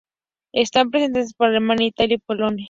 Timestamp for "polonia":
2.25-2.59